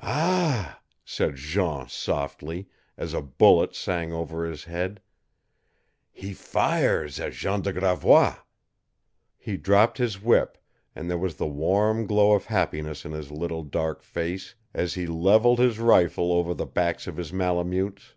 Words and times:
"Ah!" 0.00 0.80
said 1.04 1.34
Jean 1.36 1.86
softly, 1.90 2.66
as 2.96 3.12
a 3.12 3.20
bullet 3.20 3.74
sang 3.74 4.10
over 4.10 4.46
his 4.46 4.64
head. 4.64 5.02
"He 6.10 6.32
fires 6.32 7.20
at 7.20 7.34
Jean 7.34 7.60
de 7.60 7.74
Gravois!" 7.74 8.36
He 9.36 9.58
dropped 9.58 9.98
his 9.98 10.22
whip, 10.22 10.56
and 10.94 11.10
there 11.10 11.18
was 11.18 11.34
the 11.36 11.46
warm 11.46 12.06
glow 12.06 12.32
of 12.32 12.46
happiness 12.46 13.04
in 13.04 13.12
his 13.12 13.30
little 13.30 13.64
dark 13.64 14.00
face 14.02 14.54
as 14.72 14.94
he 14.94 15.06
leveled 15.06 15.58
his 15.58 15.78
rifle 15.78 16.32
over 16.32 16.54
the 16.54 16.64
backs 16.64 17.06
of 17.06 17.18
his 17.18 17.30
Malemutes. 17.30 18.14